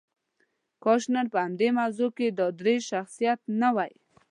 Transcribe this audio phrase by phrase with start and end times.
[0.83, 3.93] کاش نن په دې موضوع کې دا درې شخصیات نه وای.